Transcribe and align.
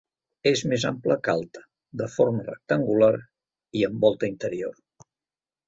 És 0.51 0.61
més 0.69 0.85
ampla 0.89 1.17
que 1.27 1.31
alta, 1.41 1.61
de 2.01 2.09
forma 2.15 2.47
rectangular 2.49 3.13
i 3.83 3.87
amb 3.91 4.09
volta 4.09 4.33
interior. 4.35 4.77